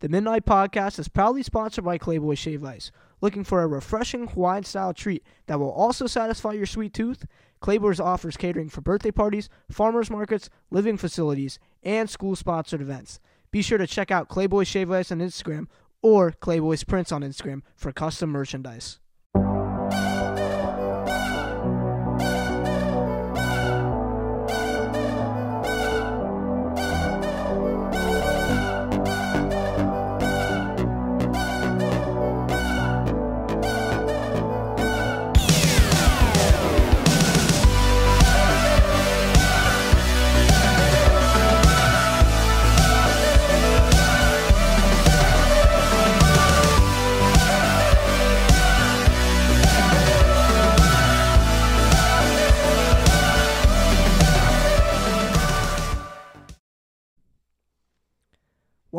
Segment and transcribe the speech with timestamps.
[0.00, 2.90] The MidKnight Podcast is proudly sponsored by Clayboy Shave Ice.
[3.20, 7.26] Looking for a refreshing Hawaiian style treat that will also satisfy your sweet tooth?
[7.60, 13.20] Clayboys offers catering for birthday parties, farmers markets, living facilities, and school sponsored events.
[13.50, 15.66] Be sure to check out Clayboy Shave Ice on Instagram
[16.00, 19.00] or Clayboy's Prints on Instagram for custom merchandise.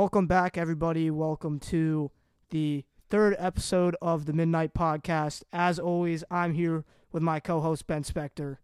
[0.01, 1.11] Welcome back, everybody.
[1.11, 2.09] Welcome to
[2.49, 5.43] the third episode of the MidKnight Podcast.
[5.53, 8.57] As always, I'm here with my co host, Ben Spector.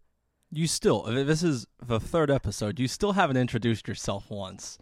[0.50, 4.78] You still, uh, this is the third episode, you still haven't introduced yourself once.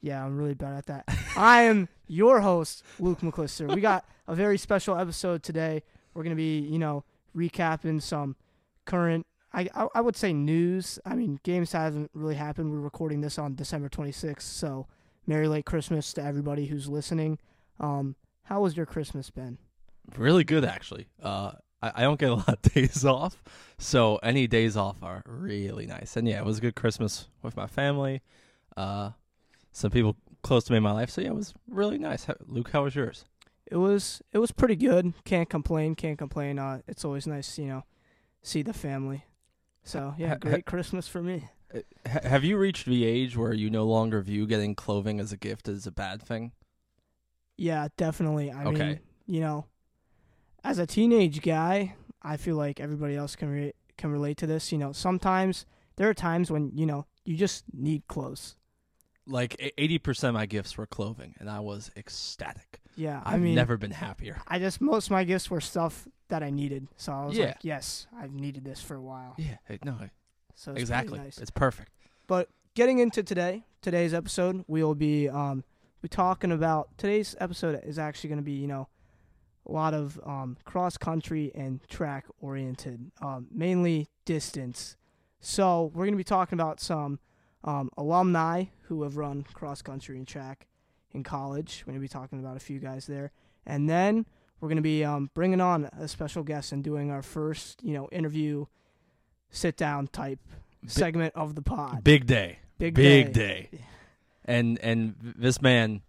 [0.00, 1.04] Yeah, I'm really bad at that.
[1.36, 3.74] I am your host, Luke McLister.
[3.74, 5.82] We got a very special episode today.
[6.14, 7.02] We're going to be, you know,
[7.36, 8.36] recapping some
[8.84, 11.00] current, I, I, I would say news.
[11.04, 12.70] I mean, games haven't really happened.
[12.70, 14.86] We're recording this on December 26th, so
[15.28, 17.38] Merry late Christmas to everybody who's listening.
[17.78, 19.58] Um, how was your Christmas, Ben?
[20.16, 21.06] Really good, actually.
[21.22, 23.44] Uh, I, I don't get a lot of days off,
[23.76, 26.16] so any days off are really nice.
[26.16, 28.22] And yeah, it was a good Christmas with my family.
[28.74, 29.10] Uh,
[29.70, 32.24] some people close to me in my life, so yeah, it was really nice.
[32.24, 33.26] How, Luke, how was yours?
[33.66, 35.12] It was it was pretty good.
[35.24, 35.94] Can't complain.
[35.94, 36.58] Can't complain.
[36.58, 37.84] Uh, it's always nice, you know,
[38.42, 39.26] see the family.
[39.84, 41.50] So yeah, great Christmas for me.
[41.74, 45.32] Uh, ha- have you reached the age where you no longer view getting clothing as
[45.32, 46.52] a gift as a bad thing?
[47.56, 48.50] Yeah, definitely.
[48.50, 48.86] I Okay.
[48.88, 49.66] mean, you know,
[50.64, 54.70] as a teenage guy, I feel like everybody else can re- can relate to this.
[54.72, 58.56] You know, sometimes there are times when you know you just need clothes.
[59.26, 62.80] Like eighty percent of my gifts were clothing, and I was ecstatic.
[62.96, 64.40] Yeah, I've I mean, never been happier.
[64.48, 66.88] I just most of my gifts were stuff that I needed.
[66.96, 67.46] So I was Yeah.
[67.46, 69.34] like, yes, I've needed this for a while.
[69.36, 69.98] Yeah, no,
[70.58, 71.18] So it's exactly.
[71.20, 71.38] nice.
[71.38, 71.92] It's perfect.
[72.26, 75.62] But getting into today, today's episode, we'll be um
[76.02, 78.88] we talking about today's episode is actually going to be you know
[79.66, 84.96] a lot of um cross country and track oriented, um mainly distance.
[85.40, 87.20] So we're going to be talking about some
[87.62, 90.66] um alumni who have run cross country and track
[91.12, 91.84] in college.
[91.86, 93.30] We're going to be talking about a few guys there,
[93.64, 94.26] and then
[94.60, 97.94] we're going to be um bringing on a special guest and doing our first you
[97.94, 98.66] know interview
[99.50, 100.38] sit down type
[100.86, 102.04] segment of the pod.
[102.04, 102.58] Big day.
[102.78, 103.68] Big, big day.
[103.72, 103.80] day.
[104.44, 106.02] And and this man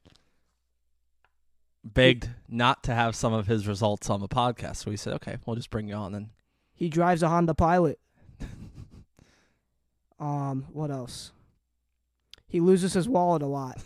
[1.84, 5.38] begged not to have some of his results on the podcast, so he said, "Okay,
[5.46, 6.30] we'll just bring you on." And
[6.74, 8.00] He drives a Honda Pilot.
[10.20, 11.32] um, what else?
[12.48, 13.82] He loses his wallet a lot.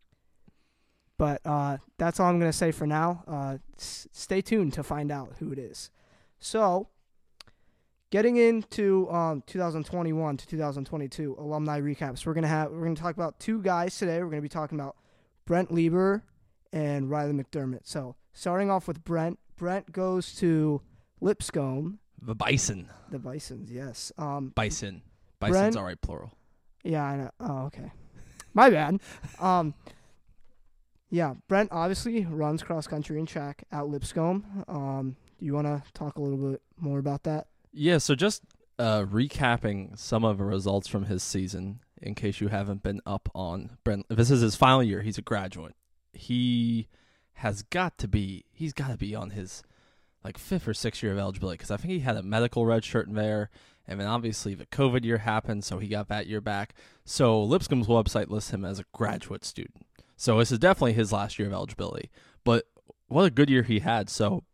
[1.18, 3.24] but uh, that's all I'm gonna say for now.
[3.26, 5.90] Uh, s- stay tuned to find out who it is.
[6.38, 6.88] So,
[8.10, 13.38] getting into um 2021 to 2022 alumni recaps, we're gonna have we're gonna talk about
[13.40, 14.22] two guys today.
[14.22, 14.96] We're gonna be talking about
[15.46, 16.24] Brent Lieber
[16.72, 17.80] and Riley McDermott.
[17.84, 19.38] So, starting off with Brent.
[19.56, 20.80] Brent goes to
[21.20, 23.70] Lipscomb, the bison, the Bisons.
[23.70, 24.12] Yes.
[24.18, 24.52] Um.
[24.54, 25.02] bison,
[25.38, 26.32] bison's Brent- all right, plural.
[26.82, 27.30] Yeah, I know.
[27.40, 27.92] Oh, okay.
[28.54, 29.00] My bad.
[29.38, 29.74] Um.
[31.10, 34.64] Yeah, Brent obviously runs cross country and track at Lipscomb.
[34.66, 35.16] Um.
[35.38, 37.46] Do you want to talk a little bit more about that?
[37.72, 38.42] Yeah, so just
[38.78, 43.28] uh, recapping some of the results from his season, in case you haven't been up
[43.34, 44.06] on Brent.
[44.08, 45.02] This is his final year.
[45.02, 45.74] He's a graduate.
[46.12, 46.88] He
[47.34, 48.44] has got to be.
[48.52, 49.62] He's got to be on his
[50.24, 52.84] like fifth or sixth year of eligibility because I think he had a medical red
[52.84, 53.50] shirt in there,
[53.86, 56.74] and then obviously the COVID year happened, so he got that year back.
[57.04, 59.86] So Lipscomb's website lists him as a graduate student.
[60.16, 62.10] So this is definitely his last year of eligibility.
[62.44, 62.66] But
[63.08, 64.10] what a good year he had.
[64.10, 64.44] So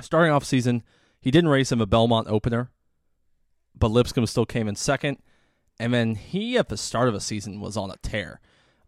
[0.00, 0.84] starting off season,
[1.20, 2.70] he didn't race in the Belmont opener,
[3.78, 5.18] but Lipscomb still came in second.
[5.78, 8.40] And then he, at the start of the season, was on a tear.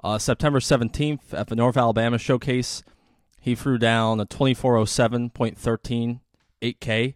[0.03, 2.83] Uh, September 17th at the North Alabama Showcase,
[3.41, 6.21] he threw down a 2407.13
[6.63, 7.15] 8K.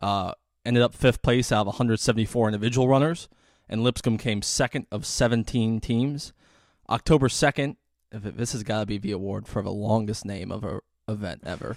[0.00, 0.32] Uh,
[0.64, 3.28] ended up fifth place out of 174 individual runners,
[3.68, 6.32] and Lipscomb came second of 17 teams.
[6.88, 7.76] October 2nd,
[8.10, 10.80] if it- this has got to be the award for the longest name of a
[11.08, 11.76] event ever.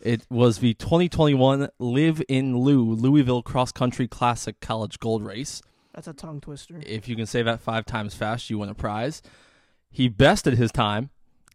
[0.00, 5.62] it was the 2021 Live in Lou Louisville Cross Country Classic College Gold Race.
[5.94, 6.80] That's a tongue twister.
[6.86, 9.22] If you can say that five times fast, you win a prize.
[9.90, 11.10] He bested his time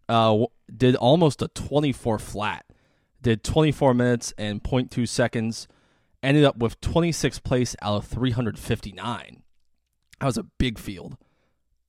[0.07, 0.45] uh,
[0.75, 2.65] did almost a 24 flat.
[3.21, 5.67] Did 24 minutes and 0.2 seconds.
[6.21, 9.43] Ended up with 26th place out of 359.
[10.19, 11.17] That was a big field.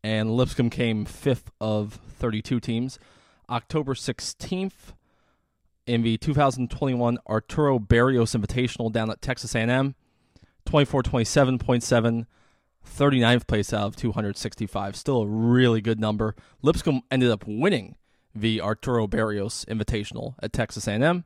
[0.02, 2.98] And Lipscomb came fifth of 32 teams.
[3.48, 4.94] October 16th
[5.86, 9.94] in the 2021 Arturo Barrios Invitational down at Texas A&M.
[10.66, 12.26] 24 27.7
[12.86, 16.34] 39th place out of 265 still a really good number.
[16.62, 17.96] Lipscomb ended up winning
[18.34, 21.24] the arturo barrios invitational at texas a&m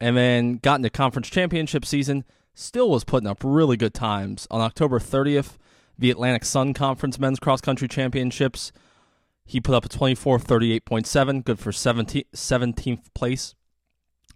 [0.00, 4.48] and then got into conference championship season still was putting up really good times.
[4.50, 5.56] On october 30th
[5.98, 8.72] the atlantic sun conference men's cross country championships
[9.44, 13.54] he put up a 24 38.7 good for 17, 17th place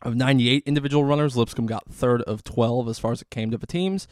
[0.03, 3.59] of 98 individual runners lipscomb got third of 12 as far as it came to
[3.59, 4.07] the teams.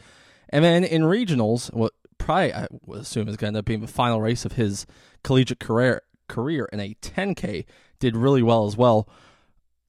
[0.49, 3.81] And then in regionals what probably i would assume is going to end up being
[3.81, 4.85] the final race of his
[5.23, 7.65] collegiate career career in a 10k
[7.99, 9.07] did really well as well.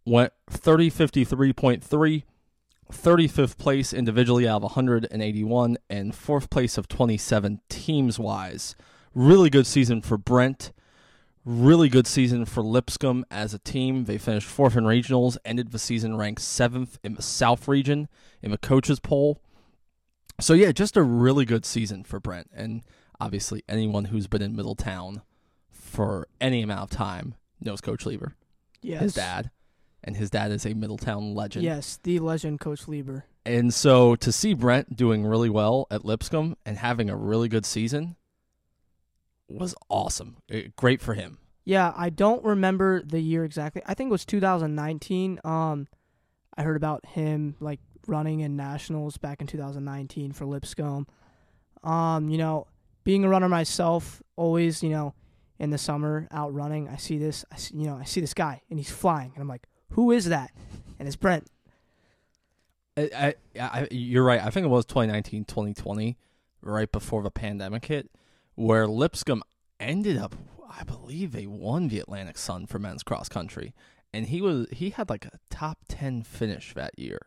[0.04, 2.22] Went 30 53.3
[2.90, 8.74] 35th place individually out of 181 and fourth place of 27 teams wise
[9.14, 10.72] really good season for brent
[11.48, 14.04] really good season for lipscomb as a team.
[14.04, 18.08] They finished fourth in regionals ended the season ranked seventh in the south region
[18.42, 19.40] in the coaches poll.
[20.40, 22.82] So yeah just a really good season for brent and
[23.18, 25.22] obviously anyone who's been in middletown
[25.70, 28.34] for any amount of time knows coach lieber.
[28.82, 29.00] Yes.
[29.00, 29.50] his dad.
[30.04, 31.64] And his dad is a middletown legend.
[31.64, 33.24] Yes, the legend, Coach Lieber.
[33.44, 37.66] and so to see Brent doing really well at Lipscomb and having a really good
[37.66, 38.14] season
[39.48, 40.36] was awesome.
[40.50, 41.38] Eh, Great for him.
[41.64, 43.82] Yeah, I don't remember the year exactly.
[43.86, 45.40] I think it was 2019.
[45.44, 45.86] Um,
[46.56, 51.06] I heard about him like running in nationals back in 2019 for Lipscomb.
[51.84, 52.66] Um, you know,
[53.04, 55.14] being a runner myself, always, you know,
[55.58, 58.34] in the summer out running, I see this, I see, you know, I see this
[58.34, 60.50] guy and he's flying, and I'm like, who is that?
[60.98, 61.48] And it's Brent.
[62.96, 64.40] I, I, I, you're right.
[64.40, 66.16] I think it was 2019, 2020,
[66.62, 68.10] right before the pandemic hit,
[68.58, 69.44] where Lipscomb
[69.78, 70.34] ended up.
[70.68, 73.72] I believe they won the Atlantic Sun for men's cross country,
[74.12, 77.20] and he was he had like a top 10 finish that year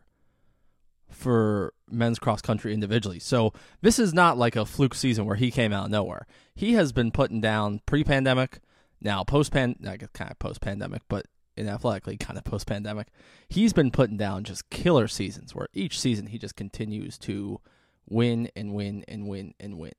[1.08, 3.18] for men's cross country individually.
[3.18, 6.26] So this is not like a fluke season where he came out of nowhere.
[6.54, 8.60] He has been putting down pre-pandemic,
[9.00, 11.26] now post-pan, I guess kind of post-pandemic, but
[11.56, 13.08] in athletically kind of post-pandemic.
[13.48, 17.60] He's been putting down just killer seasons where each season he just continues to
[18.08, 19.92] win and win and win and win.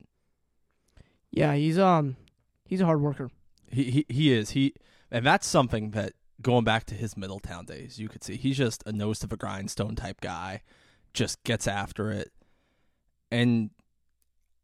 [1.34, 2.16] Yeah, he's um,
[2.64, 3.30] he's a hard worker.
[3.68, 4.72] He he, he is he,
[5.10, 8.84] and that's something that going back to his Middletown days, you could see he's just
[8.86, 10.62] a nose to the grindstone type guy,
[11.12, 12.30] just gets after it,
[13.32, 13.70] and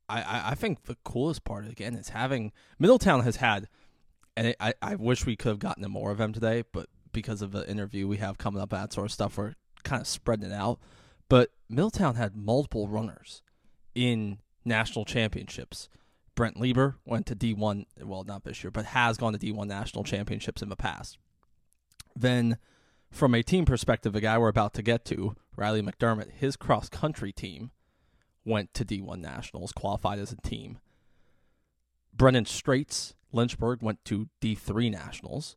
[0.09, 3.67] I I, I think the coolest part again is having Middletown has had,
[4.37, 7.43] and it, I I wish we could have gotten more of them today, but because
[7.43, 10.53] of the interview we have coming up, that sort of stuff, we're kind of spreading
[10.53, 10.79] it out.
[11.29, 13.43] But Middletown had multiple runners
[13.97, 15.89] in national championships.
[16.41, 20.05] Brent Lieber went to D1, well, not this year, but has gone to D1 national
[20.05, 21.19] championships in the past.
[22.17, 22.57] Then,
[23.11, 26.89] from a team perspective, the guy we're about to get to, Riley McDermott, his cross
[26.89, 27.73] country team
[28.43, 30.79] went to D1 nationals, qualified as a team.
[32.15, 35.57] Brennan Straits, Lynchburg, went to D3 nationals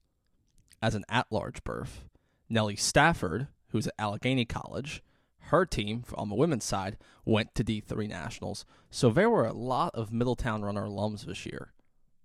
[0.82, 2.04] as an at large berth.
[2.50, 5.02] Nellie Stafford, who's at Allegheny College,
[5.48, 8.66] her team on the women's side went to D3 nationals.
[8.90, 11.74] So there were a lot of Middletown Runner alums this year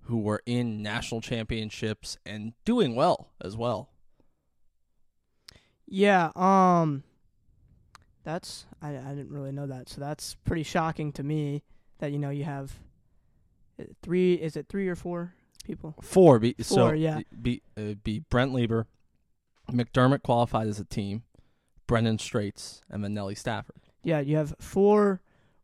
[0.02, 3.90] who were in national championships and doing well as well.
[5.87, 7.02] Yeah, um
[8.25, 9.88] that's I I didn't really know that.
[9.88, 11.62] So that's pretty shocking to me
[11.98, 12.78] that you know you have
[13.80, 15.34] uh, three is it 3 or 4
[15.64, 15.94] people?
[16.00, 17.20] Four, be, so Four, yeah.
[17.40, 18.87] be uh, be Brent Lieber,
[19.70, 21.22] McDermott qualified as a team,
[21.88, 23.80] Brendan Straits, and then Nellie Stafford.
[24.04, 25.21] Yeah, you have four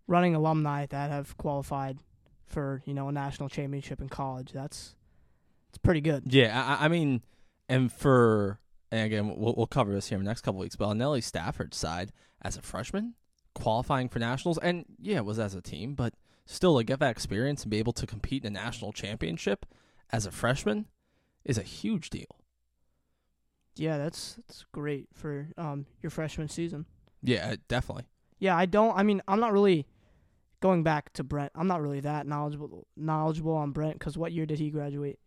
[0.09, 1.99] running alumni that have qualified
[2.47, 4.51] for, you know, a national championship in college.
[4.51, 4.97] That's
[5.69, 6.25] it's pretty good.
[6.33, 7.23] Yeah, I, I mean,
[7.69, 8.59] and for
[8.91, 10.77] and again, we'll, we'll cover this here in the next couple weeks.
[10.77, 12.11] But on Nellie Stafford's side,
[12.43, 13.15] as a freshman,
[13.55, 16.15] qualifying for nationals, and yeah, it was as a team, but
[16.47, 19.67] still to get that experience and be able to compete in a national championship
[20.11, 20.87] as a freshman
[21.45, 22.39] is a huge deal.
[23.77, 26.87] Yeah, that's that's great for um your freshman season.
[27.23, 28.05] Yeah, definitely.
[28.39, 28.97] Yeah, I don't.
[28.97, 29.87] I mean, I'm not really
[30.61, 31.53] going back to Brent.
[31.55, 35.19] I'm not really that knowledgeable knowledgeable on Brent because what year did he graduate?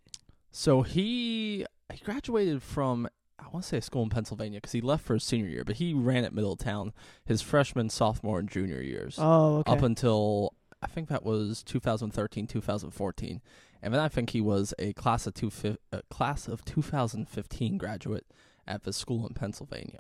[0.52, 3.08] So he he graduated from
[3.40, 5.64] I want to say a school in Pennsylvania because he left for his senior year,
[5.64, 6.94] but he ran at Middletown
[7.26, 9.72] his freshman, sophomore, and junior years Oh, okay.
[9.74, 13.42] up until I think that was 2013, 2014,
[13.82, 17.78] and then I think he was a class of two fi- a class of 2015
[17.78, 18.26] graduate
[18.68, 20.00] at the school in Pennsylvania.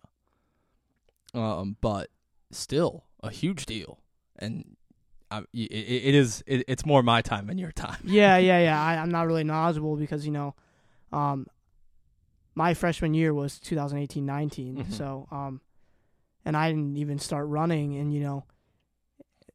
[1.34, 2.10] Um, but
[2.51, 4.00] still a huge deal,
[4.39, 4.75] and
[5.29, 8.00] I, it, it is it, it's more my time than your time.
[8.03, 8.81] Yeah, yeah, yeah.
[8.81, 10.55] I, I'm not really knowledgeable because you know,
[11.12, 11.48] um,
[12.55, 14.77] my freshman year was 2018-19.
[14.77, 14.91] Mhm.
[14.93, 15.62] So, um,
[16.46, 18.46] and I didn't even start running, and you know,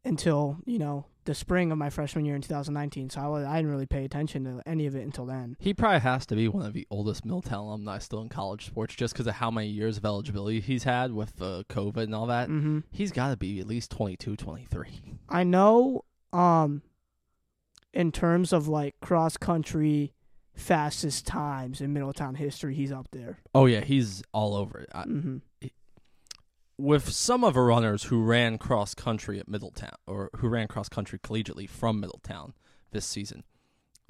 [0.05, 3.11] until you know the spring of my freshman year in 2019.
[3.11, 5.57] So I was, I didn't really pay attention to any of it until then.
[5.61, 8.95] He probably has to be one of the oldest Milltown alumni still in college sports,
[8.95, 12.27] just because of how many years of eligibility he's had with uh, COVID and all
[12.27, 12.49] that.
[12.49, 15.19] hmm He's got to be at least 22, 23.
[15.29, 16.83] I know, um,
[17.93, 20.15] in terms of like cross country
[20.55, 23.39] fastest times in Middletown history, he's up there.
[23.55, 24.89] Oh yeah, he's all over it.
[24.95, 25.39] I, hmm
[26.83, 30.89] with some of the runners who ran cross country at Middletown or who ran cross
[30.89, 32.55] country collegiately from Middletown
[32.91, 33.45] this season.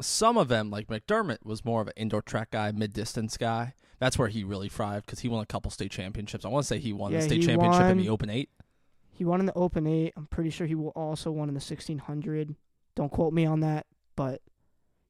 [0.00, 3.74] Some of them, like McDermott, was more of an indoor track guy, mid distance guy.
[3.98, 6.44] That's where he really thrived because he won a couple state championships.
[6.44, 8.48] I want to say he won Yeah, the state championship in the Open Eight.
[9.12, 10.14] He won in the Open Eight.
[10.16, 12.56] I'm pretty sure he will also won in the 1600.
[12.96, 13.86] Don't quote me on that,
[14.16, 14.40] but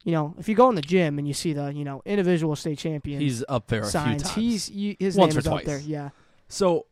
[0.04, 2.57] you know, if you go in the gym and you see the you know individual
[2.57, 4.35] state champion He's up there a few signs, times.
[4.35, 5.78] he's you, his Once name or is up there.
[5.78, 6.11] Yeah,
[6.49, 6.87] So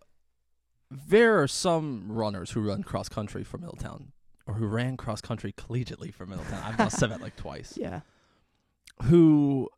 [0.91, 4.13] there are some runners who run cross country for Middletown
[4.47, 6.63] or who ran cross country collegiately for Middletown.
[6.65, 7.75] I've now said that like twice.
[7.77, 8.01] yeah,
[9.05, 9.69] Who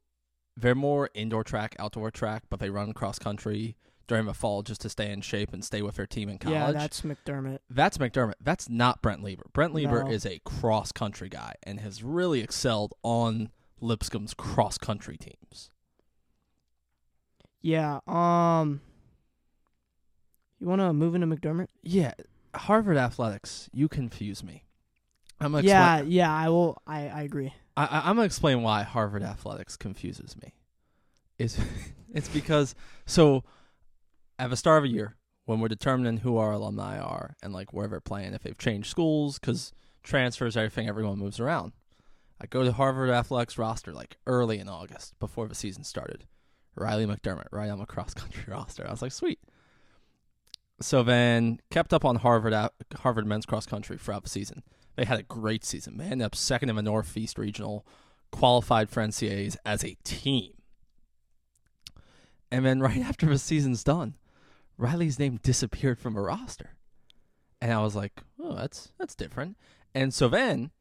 [0.57, 3.77] they're more indoor track, outdoor track, but they run cross country
[4.07, 6.55] during the fall just to stay in shape and stay with their team in college.
[6.57, 6.73] yeah.
[6.73, 7.59] That's McDermott.
[7.71, 8.35] That's McDermott.
[8.41, 9.45] That's not Brent Lieber.
[9.53, 10.11] Brent Lieber No.
[10.11, 13.51] is a cross country guy and has really excelled on
[13.81, 15.71] Lipscomb's cross country teams.
[17.61, 18.01] Yeah.
[18.07, 18.81] Um.
[20.63, 21.67] You want to move into McDermott?
[21.83, 22.13] Yeah,
[22.55, 24.63] Harvard athletics, you confuse me.
[25.41, 26.33] I'm gonna Yeah, explain- yeah.
[26.33, 26.81] I will.
[26.87, 27.53] I I agree.
[27.77, 30.55] I, I'm gonna explain why Harvard athletics confuses me.
[31.37, 31.59] It's
[32.15, 32.77] it's because
[33.07, 33.43] so
[34.39, 35.17] at the start of a year
[35.47, 38.89] when we're determining who our alumni are and like where they're playing, if they've changed
[38.89, 39.73] schools, because
[40.05, 41.73] transfers, everything, everyone moves around.
[42.41, 46.25] I go to Harvard athletics roster like early in August before the season started.
[46.77, 48.87] Riley McDermott, right on the cross country roster.
[48.87, 49.41] I was like, sweet.
[50.83, 54.63] So then kept up on Harvard Harvard men's cross country throughout the season.
[54.97, 55.97] They had a great season.
[55.97, 57.87] They ended up second in the Northeast Regional,
[58.31, 60.53] qualified for NCAAs as a team.
[62.51, 64.17] And then right after the season's done,
[64.77, 66.75] Riley's name disappeared from a roster.
[67.61, 69.57] And I was like, "Oh, that's that's different."
[69.95, 70.73] And so then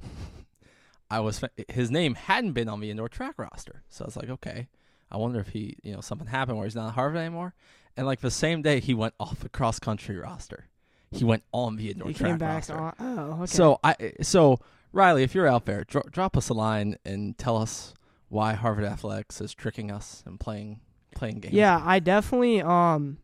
[1.10, 3.82] I was his name hadn't been on the indoor track roster.
[3.88, 4.68] So I was like, "Okay,
[5.10, 7.54] I wonder if he, you know, something happened where he's not at Harvard anymore."
[7.96, 10.66] And like the same day he went off the cross country roster.
[11.10, 12.54] He went on the indoor He track came back.
[12.68, 12.78] roster.
[12.78, 13.46] On, oh, okay.
[13.46, 14.58] So I so
[14.92, 17.94] Riley, if you're out there, dro- drop us a line and tell us
[18.28, 20.80] why Harvard Athletics is tricking us and playing
[21.14, 21.54] playing games.
[21.54, 23.18] Yeah, I definitely um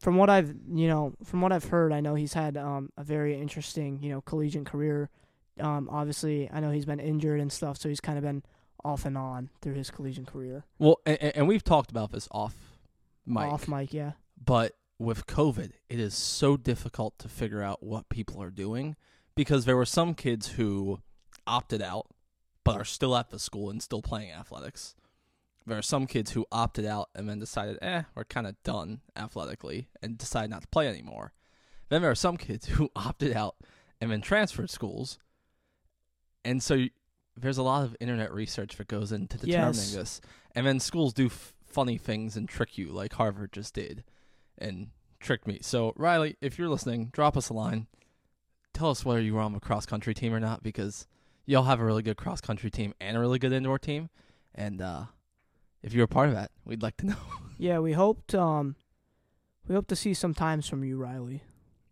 [0.00, 3.04] from what I've you know, from what I've heard, I know he's had um a
[3.04, 5.08] very interesting, you know, collegiate career.
[5.60, 8.42] Um obviously I know he's been injured and stuff, so he's kind of been
[8.84, 10.64] off and on through his collegiate career.
[10.78, 12.67] Well, and, and we've talked about this off
[13.28, 14.12] mic, Off mic, yeah.
[14.42, 18.96] but with COVID, it is so difficult to figure out what people are doing
[19.36, 21.00] because there were some kids who
[21.46, 22.06] opted out
[22.64, 24.94] but are still at the school and still playing athletics.
[25.66, 29.00] There are some kids who opted out and then decided, eh, we're kind of done
[29.16, 31.32] athletically and decided not to play anymore.
[31.88, 33.56] Then there are some kids who opted out
[34.00, 35.18] and then transferred schools.
[36.44, 36.86] And so
[37.36, 39.94] there's a lot of internet research that goes into determining Yes.
[39.94, 40.20] this.
[40.54, 44.04] And then schools do f- funny things and trick you, like Harvard just did
[44.56, 44.88] and
[45.20, 45.58] tricked me.
[45.62, 47.86] So, Riley, if you're listening, drop us a line.
[48.72, 51.06] Tell us whether you were on the cross country team or not because
[51.46, 54.08] y'all have a really good cross country team and a really good indoor team.
[54.54, 55.04] And uh,
[55.82, 57.16] if you're a part of that, we'd like to know.
[57.60, 58.76] Yeah, we hoped um
[59.66, 61.42] we hope to see some times from you, Riley.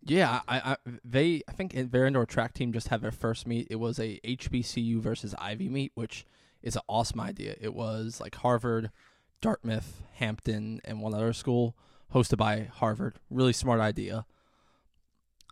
[0.01, 3.45] Yeah, I, I they I think in- their indoor track team just had their first
[3.45, 3.67] meet.
[3.69, 6.25] It was a HBCU versus Ivy meet, which
[6.63, 7.55] is an awesome idea.
[7.59, 8.91] It was like Harvard,
[9.41, 11.75] Dartmouth, Hampton, and one other school
[12.13, 13.15] hosted by Harvard.
[13.29, 14.25] Really smart idea.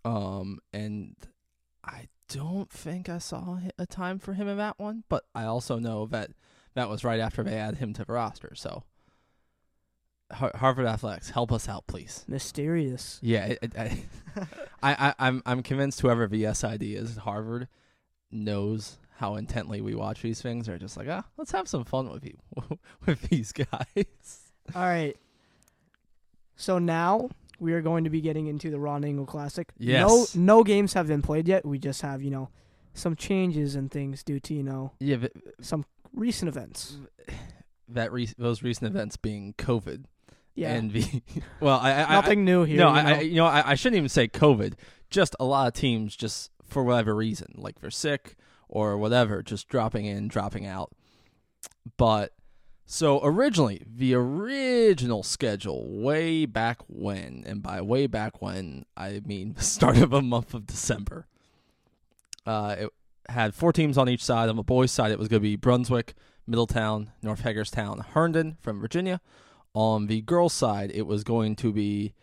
[0.03, 1.15] Um, and
[1.83, 5.79] I don't think I saw a time for him in that one, but I also
[5.79, 6.31] know that
[6.73, 8.53] that was right after they added him to the roster.
[8.55, 8.83] So,
[10.31, 12.25] Har- Harvard Athletics, help us out, please.
[12.27, 13.19] Mysterious.
[13.21, 14.03] Yeah, it, I,
[14.83, 17.67] I, I, I'm I'm convinced whoever the SID is at Harvard
[18.31, 20.67] knows how intently we watch these things.
[20.67, 22.38] They're just like, ah, let's have some fun with you
[23.05, 24.39] with these guys.
[24.75, 25.15] All right.
[26.55, 27.29] So now
[27.60, 29.72] we are going to be getting into the Ron Engel Classic.
[29.77, 30.36] Yes.
[30.36, 31.65] No no games have been played yet.
[31.65, 32.50] We just have, you know,
[32.93, 36.98] some changes and things due to you know Yeah, but some recent events.
[37.89, 40.05] that re- those recent events being COVID
[40.55, 41.22] Yeah, and the
[41.60, 42.77] well, I, I nothing new here.
[42.77, 43.10] no, you know?
[43.10, 44.74] I you know I, I shouldn't even say COVID.
[45.10, 48.36] Just a lot of teams just for whatever reason, like they're sick
[48.75, 50.91] or whatever, just dropping in, dropping out.
[51.96, 52.34] But
[52.86, 59.53] so originally, the original schedule, way back when, and by way back when, I mean
[59.53, 61.25] the start of a month of December.
[62.46, 62.89] Uh, it
[63.29, 64.50] had four teams on each side.
[64.50, 66.13] On the boys' side, it was going to be Brunswick,
[66.46, 69.22] Middletown, North Hagerstown, Herndon from Virginia.
[69.74, 72.13] On the girls' side, it was going to be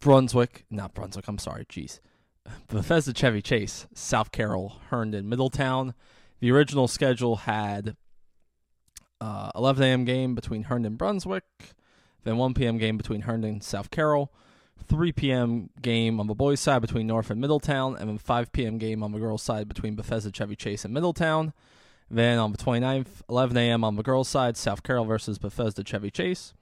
[0.00, 2.00] Brunswick, not Brunswick, I'm sorry, jeez.
[2.68, 5.94] Bethesda Chevy Chase, South Carroll, Herndon, Middletown.
[6.40, 7.96] The original schedule had
[9.20, 10.04] uh, 11 a.m.
[10.04, 11.44] game between Herndon Brunswick,
[12.24, 12.78] then 1 p.m.
[12.78, 14.32] game between Herndon South Carroll,
[14.86, 15.70] 3 p.m.
[15.80, 18.78] game on the boys' side between North and Middletown, and then 5 p.m.
[18.78, 21.52] game on the girls' side between Bethesda Chevy Chase and Middletown.
[22.10, 23.82] Then on the 29th, 11 a.m.
[23.82, 26.52] on the girls' side, South Carroll versus Bethesda Chevy Chase.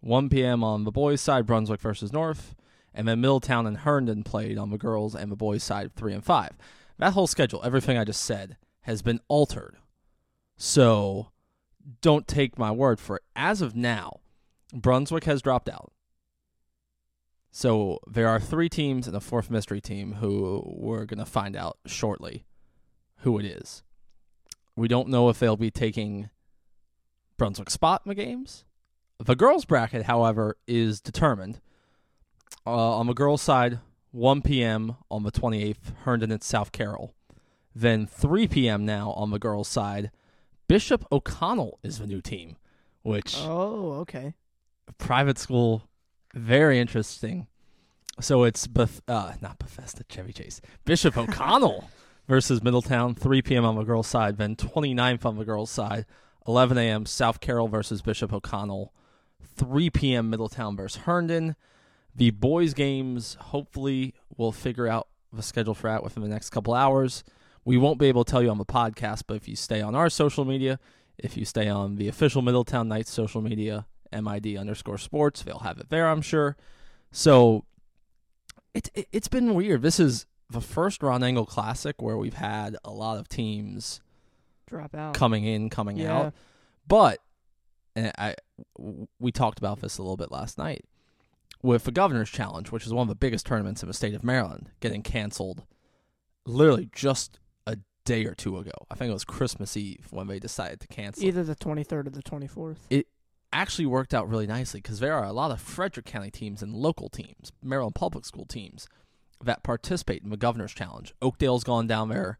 [0.00, 0.62] 1 p.m.
[0.62, 2.54] on the boys' side, Brunswick versus North.
[2.94, 6.24] And then Middletown and Herndon played on the girls' and the boys' side, 3 and
[6.24, 6.50] 5.
[6.98, 9.76] That whole schedule, everything I just said, has been altered.
[10.56, 11.30] So
[12.00, 13.22] don't take my word for it.
[13.34, 14.20] As of now,
[14.72, 15.92] Brunswick has dropped out.
[17.50, 21.54] So there are three teams and a fourth mystery team who we're going to find
[21.54, 22.46] out shortly
[23.18, 23.82] who it is.
[24.74, 26.30] We don't know if they'll be taking
[27.36, 28.64] Brunswick spot in the games.
[29.18, 31.60] The girls' bracket, however, is determined.
[32.66, 33.80] Uh, on the girls' side,
[34.12, 34.96] 1 p.m.
[35.10, 37.14] on the 28th, Herndon at South Carroll.
[37.74, 38.84] Then 3 p.m.
[38.84, 40.10] now on the girls' side,
[40.68, 42.56] Bishop O'Connell is the new team,
[43.02, 44.34] which oh, okay.
[44.98, 45.82] private school,
[46.34, 47.46] very interesting.
[48.20, 51.90] So it's Beth, uh, not Bethesda, Chevy Chase, Bishop O'Connell
[52.28, 53.64] versus Middletown, 3 p.m.
[53.64, 54.36] on the girls' side.
[54.36, 56.04] Then 29th on the girls' side,
[56.46, 57.06] 11 a.m.
[57.06, 58.92] South Carroll versus Bishop O'Connell,
[59.56, 60.30] 3 p.m.
[60.30, 61.56] Middletown versus Herndon.
[62.14, 66.74] The boys' games, hopefully, we'll figure out the schedule for that within the next couple
[66.74, 67.24] hours.
[67.64, 69.94] We won't be able to tell you on the podcast, but if you stay on
[69.94, 70.78] our social media,
[71.16, 75.78] if you stay on the official Middletown Knights social media, MID underscore sports, they'll have
[75.78, 76.56] it there, I'm sure.
[77.10, 77.64] So
[78.74, 79.82] it, it, it's been weird.
[79.82, 84.00] This is the first Ron Angle Classic where we've had a lot of teams
[84.66, 85.14] Drop out.
[85.14, 86.18] coming in, coming yeah.
[86.18, 86.34] out.
[86.86, 87.20] But
[87.94, 88.34] and I
[89.18, 90.84] we talked about this a little bit last night
[91.62, 94.24] with the Governor's Challenge, which is one of the biggest tournaments in the state of
[94.24, 95.64] Maryland, getting canceled
[96.44, 98.72] literally just a day or two ago.
[98.90, 101.24] I think it was Christmas Eve when they decided to cancel.
[101.24, 102.78] Either the 23rd or the 24th.
[102.90, 103.06] It
[103.54, 106.74] Actually worked out really nicely because there are a lot of Frederick County teams and
[106.74, 108.88] local teams, Maryland public school teams
[109.44, 111.14] that participate in the Governor's Challenge.
[111.20, 112.38] Oakdale's gone down there,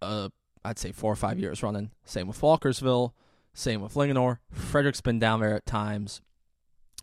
[0.00, 0.28] uh,
[0.64, 1.90] I'd say four or five years running.
[2.04, 3.12] Same with Walkersville.
[3.54, 4.38] Same with Linganore.
[4.52, 6.20] Frederick's been down there at times.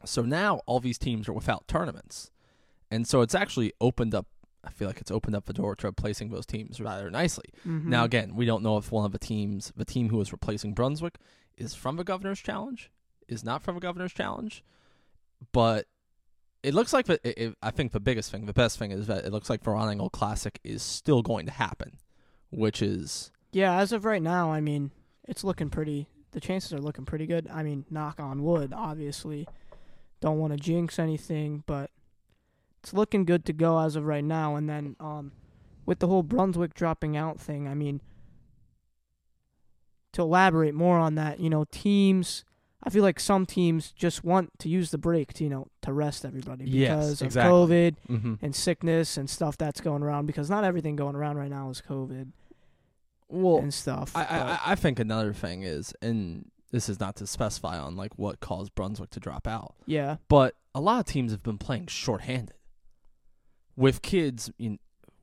[0.06, 2.30] So now all these teams are without tournaments.
[2.92, 4.28] And so it's actually opened up,
[4.64, 7.46] I feel like it's opened up the door to replacing those teams rather nicely.
[7.66, 7.86] Mhm.
[7.86, 10.74] Now, again, we don't know if one of the teams, the team who is replacing
[10.74, 11.18] Brunswick,
[11.58, 12.92] is from the Governor's Challenge,
[13.28, 14.64] is not from the Governor's Challenge.
[15.52, 15.88] But
[16.62, 19.08] it looks like, the, it, it- I think the biggest thing, the best thing is
[19.08, 21.98] that it looks like the Ron Angle Classic is still going to happen,
[22.50, 24.92] which is Yeah, as of right now, I mean,
[25.28, 26.08] it's looking pretty.
[26.32, 27.48] The chances are looking pretty good.
[27.52, 29.48] I mean, knock on wood, obviously.
[30.24, 31.92] Don't want to jinx anything, but
[32.82, 34.56] it's looking good to go as of right now.
[34.56, 35.34] And then, um,
[35.86, 38.00] with the whole Brunswick dropping out thing, I mean,
[40.14, 42.46] to elaborate more on that, you know, teams.
[42.82, 45.92] I feel like some teams just want to use the break to, you know, to
[45.92, 47.44] rest everybody Yes, because of.
[47.44, 48.36] COVID mm-hmm.
[48.42, 50.26] and sickness and stuff that's going around.
[50.26, 52.32] Because not everything going around right now is COVID
[53.28, 53.58] well.
[53.58, 54.14] and stuff.
[54.16, 58.18] I, I I think another thing is, and this is not to specify on like
[58.18, 60.18] what caused Brunswick to drop out, yeah.
[60.28, 62.56] but a lot of teams have been playing shorthanded
[63.76, 64.52] with kids.
[64.58, 64.78] You know,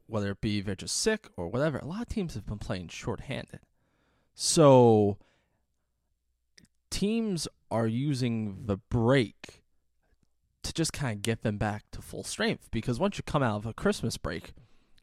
[0.06, 2.86] whether it be they're just sick or whatever, a lot of teams have been playing
[2.88, 3.58] shorthanded.
[4.32, 5.18] So
[6.88, 9.64] teams are using the break
[10.62, 13.56] to just kind of get them back to full strength because once you come out
[13.56, 14.52] of a Christmas break,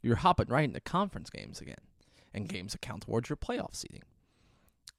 [0.02, 1.76] you're hopping right into conference games again
[2.34, 4.04] and games that count towards your playoff seeding.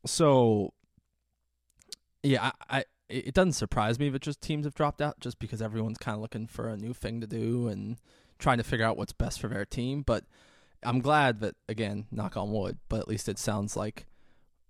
[0.05, 0.75] So,
[2.23, 5.63] yeah, I, I it doesn't surprise me that just teams have dropped out just because
[5.63, 7.97] everyone's kind of looking for a new thing to do and
[8.39, 10.03] trying to figure out what's best for their team.
[10.03, 10.25] But
[10.83, 14.07] I'm glad that again, knock on wood, but at least it sounds like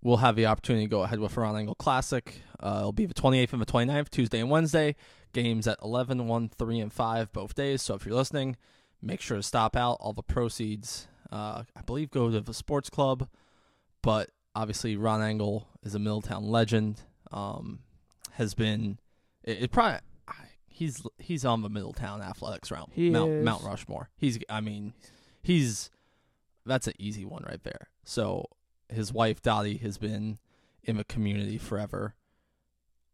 [0.01, 2.41] we'll have the opportunity to go ahead with Ron Angle Classic.
[2.61, 4.95] Uh, it'll be the 28th and the 29th, Tuesday and Wednesday.
[5.33, 7.81] Games at 11, 1, 3, and 5 both days.
[7.83, 8.55] So if you're listening,
[9.01, 9.97] make sure to stop out.
[9.99, 13.29] All the proceeds Uh, I believe go to the sports club,
[14.01, 17.03] but obviously Ron Angle is a Middletown legend.
[17.31, 17.79] Um,
[18.31, 18.99] has been
[19.43, 19.99] it, it probably
[20.67, 22.91] he's he's on the Middletown athletics round.
[22.93, 23.45] He Mount is.
[23.45, 24.09] Mount Rushmore.
[24.15, 24.93] He's I mean
[25.41, 25.89] he's
[26.65, 27.89] that's an easy one right there.
[28.03, 28.45] So
[28.87, 30.39] his wife Dottie has been
[30.83, 32.15] in the community forever.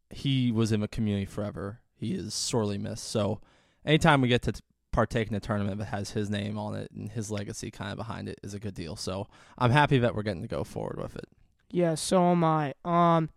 [0.09, 1.79] He was in the community forever.
[1.95, 3.05] He is sorely missed.
[3.05, 3.41] So
[3.83, 6.91] anytime we get to t- partake in a tournament that has his name on it
[6.91, 8.95] and his legacy kind of behind it is a good deal.
[8.95, 11.27] So I'm happy that we're getting to go forward with it.
[11.71, 12.73] Yeah, so am I.
[12.85, 13.29] Um,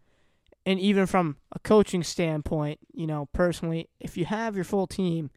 [0.68, 5.30] and even from a coaching standpoint, you know, personally, if you have your full team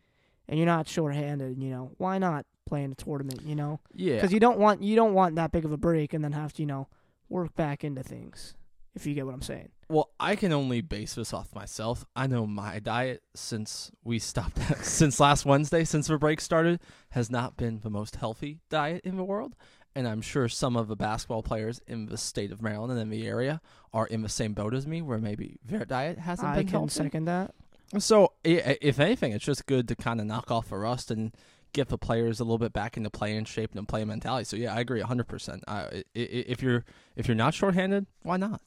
[0.50, 3.42] and you're not shorthanded, you know, why not play in a tournament?
[3.44, 4.16] You know, Yeah.
[4.16, 6.52] because you don't want you don't want that big of a break and then have
[6.54, 6.88] to you know
[7.30, 8.56] work back into things.
[8.94, 9.70] If you get what I'm saying.
[9.88, 12.04] Well, I can only base this off myself.
[12.14, 17.32] I know my diet since we stopped since last Wednesday, since the break started, has
[17.32, 19.56] not been the most healthy diet in the world.
[19.94, 23.10] And I'm sure some of the basketball players in the state of Maryland and in
[23.10, 23.60] the area
[23.94, 26.72] are in the same boat as me, where maybe their diet hasn't I been can
[26.80, 26.94] healthy.
[26.94, 27.54] second that.
[28.00, 31.36] So, if anything, it's just good to kind of knock off the rust and
[31.74, 34.46] get the players a little bit back into playing shape and playing mentality.
[34.46, 35.62] So, yeah, I agree 100%.
[35.68, 36.86] Uh, i- i- if you're
[37.18, 38.62] if you're not shorthanded, why not?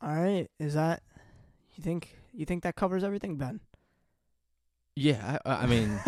[0.00, 1.02] All right, is that
[1.74, 3.60] you think you think that covers everything, Ben?
[4.96, 6.00] Yeah, I, I mean,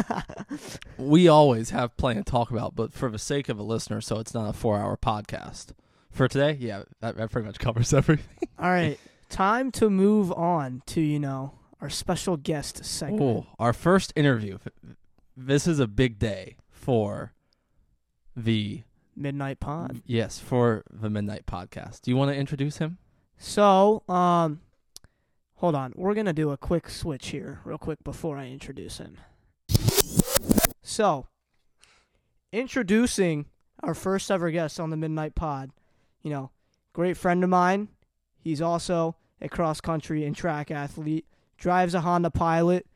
[0.98, 4.18] we always have plenty to talk about, but for the sake of a listener, so
[4.20, 5.72] it's not a four-hour podcast.
[6.10, 8.48] For today, yeah, that, that pretty much covers everything.
[8.58, 13.22] All right, time to move on to you know our special guest segment.
[13.22, 14.58] Oh, our first interview.
[15.36, 17.34] This is a big day for
[18.34, 18.82] the
[19.18, 20.00] MidKnight Pod.
[20.06, 22.02] yes for the MidKnight Podcast.
[22.02, 22.98] Do you want to introduce him?
[23.38, 24.60] So, um,
[25.56, 25.92] hold on.
[25.96, 29.18] We're gonna do a quick switch here, real quick, before I introduce him.
[30.82, 31.26] So,
[32.52, 33.46] introducing
[33.82, 35.70] our first ever guest on the MidKnight Pod.
[36.22, 36.50] You know,
[36.92, 37.88] great friend of mine.
[38.38, 41.26] He's also a cross country and track athlete.
[41.58, 42.86] Drives a Honda Pilot.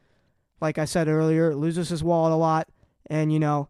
[0.60, 2.68] Like I said earlier, loses his wallet a lot,
[3.08, 3.68] and you know,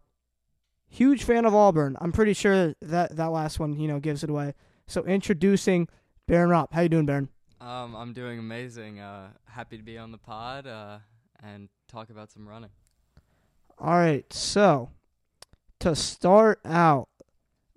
[0.89, 1.97] huge fan of Auburn.
[2.01, 4.55] I'm pretty sure that that last one, you know, gives it away.
[4.87, 5.89] So introducing
[6.27, 6.73] Baron Ropp.
[6.73, 7.29] How you doing, Baron?
[7.61, 9.01] Um, I'm doing amazing.
[9.01, 10.99] Uh, happy to be on the pod uh,
[11.43, 12.71] and talk about some running.
[13.79, 14.31] All right.
[14.33, 14.91] So
[15.81, 17.09] to start out,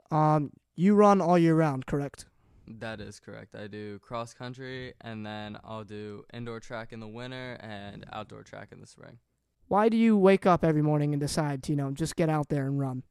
[0.10, 2.26] um, you run all year round, correct?
[2.66, 3.56] That is correct.
[3.56, 8.44] I do cross country and then I'll do indoor track in the winter and outdoor
[8.44, 9.20] track in the spring.
[9.68, 12.50] Why do you wake up every morning and decide to, you know, just get out
[12.50, 13.04] there and run?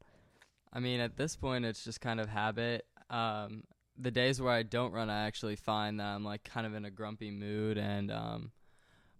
[0.71, 2.85] I mean, at this point, it's just kind of habit.
[3.09, 3.63] Um,
[3.97, 6.85] the days where I don't run, I actually find that I'm like kind of in
[6.85, 8.51] a grumpy mood, and um,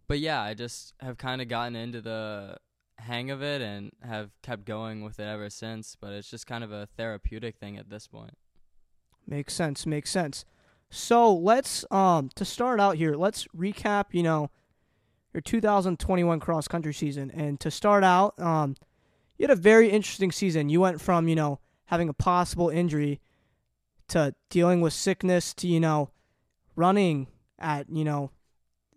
[0.07, 2.57] but yeah, I just have kind of gotten into the
[2.97, 5.95] hang of it and have kept going with it ever since.
[5.99, 8.37] But it's just kind of a therapeutic thing at this point.
[9.27, 9.85] Makes sense.
[9.85, 10.45] Makes sense.
[10.89, 14.05] So let's um to start out here, let's recap.
[14.11, 14.51] You know,
[15.33, 18.75] your 2021 cross country season, and to start out, um,
[19.37, 20.69] you had a very interesting season.
[20.69, 23.21] You went from you know having a possible injury
[24.09, 26.09] to dealing with sickness to you know
[26.75, 27.27] running
[27.59, 28.31] at you know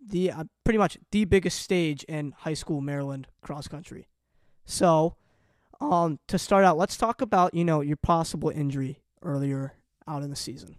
[0.05, 4.07] the uh, pretty much the biggest stage in high school Maryland cross country.
[4.65, 5.15] So,
[5.79, 9.73] um, to start out, let's talk about you know your possible injury earlier
[10.07, 10.77] out in the season.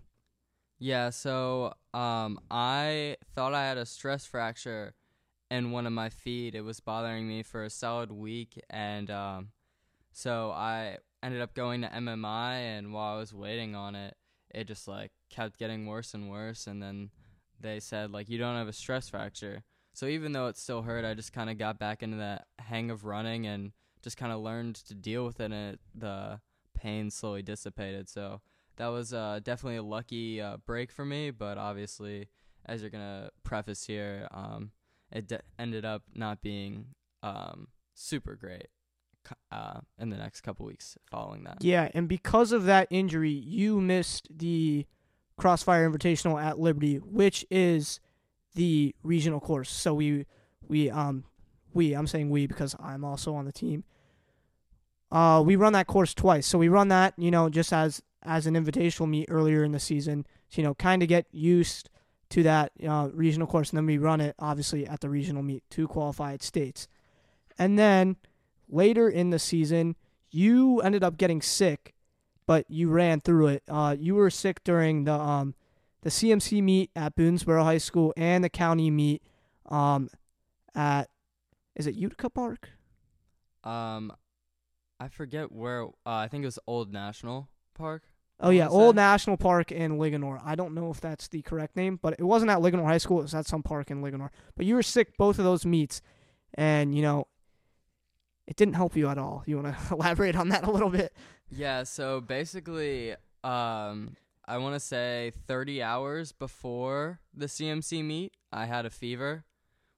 [0.78, 4.94] Yeah, so um, I thought I had a stress fracture
[5.50, 6.54] in one of my feet.
[6.54, 9.48] It was bothering me for a solid week, and um,
[10.12, 12.54] so I ended up going to MMI.
[12.54, 14.16] And while I was waiting on it,
[14.54, 16.66] it just like kept getting worse and worse.
[16.66, 17.10] And then
[17.60, 19.62] they said like you don't have a stress fracture.
[19.92, 22.90] So even though it still hurt, I just kind of got back into that hang
[22.90, 25.46] of running and just kind of learned to deal with it.
[25.46, 26.40] And it, the
[26.74, 28.08] pain slowly dissipated.
[28.08, 28.40] So
[28.76, 31.30] that was uh, definitely a lucky uh, break for me.
[31.30, 32.28] But obviously,
[32.64, 34.70] as you're gonna preface here, um,
[35.10, 38.68] it de- ended up not being um, super great
[39.50, 41.58] uh, in the next couple weeks following that.
[41.60, 44.86] Yeah, and because of that injury, you missed the
[45.36, 48.00] Crossfire Invitational at Liberty, which is
[48.54, 49.70] the regional course.
[49.70, 50.26] So we
[50.66, 51.24] we um
[51.72, 53.84] we I'm saying we because I'm also on the team.
[55.10, 56.46] Uh we run that course twice.
[56.46, 59.78] So we run that, you know, just as as an invitational meet earlier in the
[59.78, 61.88] season to you know kind of get used
[62.30, 65.62] to that uh, regional course and then we run it obviously at the regional meet
[65.70, 66.88] to qualified states.
[67.58, 68.16] And then
[68.68, 69.96] later in the season,
[70.30, 71.94] you ended up getting sick,
[72.46, 73.62] but you ran through it.
[73.68, 75.54] Uh, you were sick during the um,
[76.02, 79.22] the CMC meet at Boonsboro High School and the county meet
[79.66, 80.08] um,
[80.74, 81.08] at
[81.76, 82.70] is it Utica Park?
[83.64, 84.12] Um,
[85.00, 85.84] I forget where.
[85.84, 88.02] Uh, I think it was Old National Park.
[88.40, 89.00] Oh yeah, Old say.
[89.00, 90.40] National Park in Linganore.
[90.44, 93.20] I don't know if that's the correct name, but it wasn't at Linganore High School.
[93.20, 94.30] It was at some park in Linganore.
[94.56, 96.02] But you were sick both of those meets,
[96.54, 97.26] and you know,
[98.48, 99.44] it didn't help you at all.
[99.46, 101.12] You want to elaborate on that a little bit?
[101.50, 103.12] Yeah, so basically,
[103.44, 109.44] um, I want to say 30 hours before the CMC meet, I had a fever,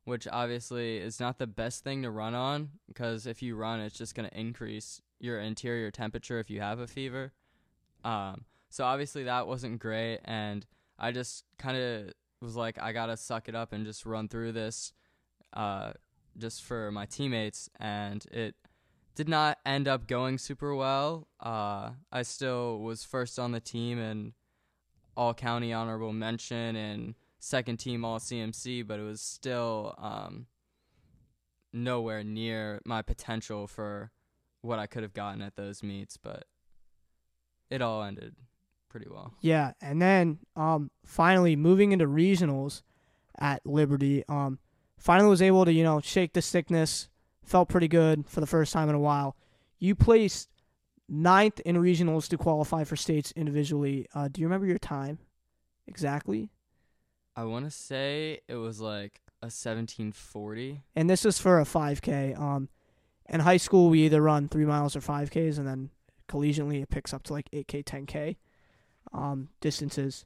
[0.04, 3.96] which obviously is not the best thing to run on because if you run, it's
[3.96, 7.32] just going to increase your interior temperature if you have a fever.
[8.02, 10.66] Um, so obviously that wasn't great, and
[10.98, 14.52] I just kind of was like, I gotta suck it up and just run through
[14.52, 14.92] this,
[15.52, 15.92] uh,
[16.36, 18.54] just for my teammates, and it
[19.14, 21.28] did not end up going super well.
[21.40, 24.32] Uh, I still was first on the team and
[25.16, 30.46] all county honorable mention and second team all CMC, but it was still um,
[31.72, 34.10] nowhere near my potential for
[34.62, 36.16] what I could have gotten at those meets.
[36.16, 36.44] But
[37.68, 38.36] it all ended
[38.88, 39.34] pretty well.
[39.40, 42.82] Yeah, and then um, finally moving into regionals
[43.38, 44.24] at Liberty.
[44.28, 44.58] Um,
[45.00, 47.08] finally was able to you know shake the sickness.
[47.44, 49.36] Felt pretty good for the first time in a while.
[49.80, 50.48] You placed
[51.08, 54.06] ninth in regionals to qualify for states individually.
[54.14, 55.18] Uh, do you remember your time
[55.88, 56.50] exactly?
[57.34, 60.82] I want to say it was like a 1740.
[60.94, 62.38] And this was for a 5K.
[62.38, 62.68] Um,
[63.28, 65.90] in high school, we either run three miles or 5Ks, and then
[66.28, 68.36] collegiately it picks up to like 8K, 10K
[69.12, 70.24] um, distances.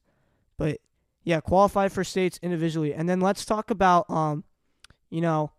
[0.59, 0.81] But
[1.23, 2.93] yeah, qualify for states individually.
[2.93, 4.45] And then let's talk about, um,
[5.15, 5.53] you know,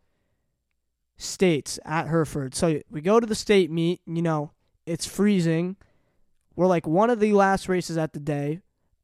[1.17, 2.53] states at Hereford.
[2.53, 4.51] So we go to the state meet, you know,
[4.85, 5.77] it's freezing.
[6.57, 8.59] We're like one of the last races at the day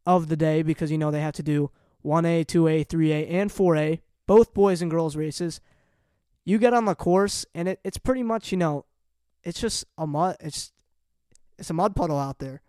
[0.06, 1.72] of the day because, you know, they have to do
[2.04, 5.62] 1A, 2A, 3A, and 4A, both boys and girls races.
[6.44, 8.86] You get on the course and it, it's pretty much, you know,
[9.44, 10.74] it's just a mud it's
[11.58, 12.62] it's a mud puddle out there.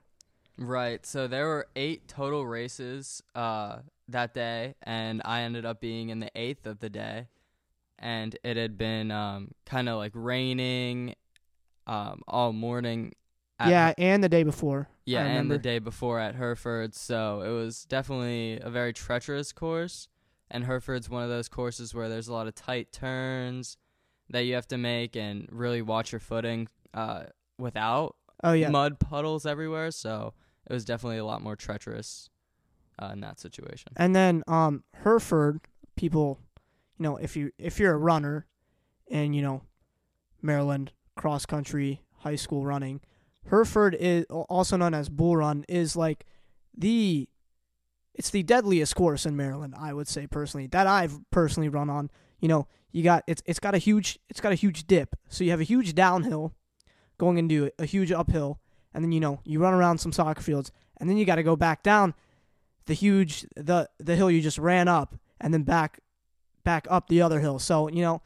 [0.57, 1.05] Right.
[1.05, 6.21] So there were eight total races uh, that day, and I ended up being in
[6.21, 7.27] the eighth of the day.
[8.03, 11.15] And it had been um, kind of like raining
[11.87, 13.13] um, all morning.
[13.61, 14.89] at- yeah, and the day before.
[15.05, 16.95] Yeah, and the day before at Hereford.
[16.95, 20.09] So it was definitely a very treacherous course.
[20.51, 23.77] And Hereford's one of those courses where there's a lot of tight turns
[24.31, 27.25] that you have to make and really watch your footing uh,
[27.59, 28.69] without Oh yeah.
[28.71, 29.91] mud puddles everywhere.
[29.93, 30.35] So
[30.69, 32.29] it was definitely a lot more treacherous
[33.01, 33.93] uh, in that situation.
[33.97, 35.61] And then um Hereford
[35.97, 36.39] people,
[36.99, 38.47] you know, if you if you're a runner
[39.11, 39.63] and you know
[40.41, 43.01] Maryland cross country high school running,
[43.49, 46.27] Hereford is also known as Bull Run is like
[46.77, 47.29] the
[48.15, 50.67] it's the deadliest course in Maryland, I would say personally.
[50.69, 52.11] That I've personally run on.
[52.41, 55.17] You know, you got it's it's got a huge it's got a huge dip.
[55.29, 56.55] So you have a huge downhill
[57.19, 58.61] going into a huge uphill
[58.95, 61.43] and then you know, you run around some soccer fields and then you got to
[61.43, 62.15] go back down
[62.87, 66.01] the huge the the hill you just ran up and then back
[66.65, 67.59] back up the other hill.
[67.59, 68.23] So, you know,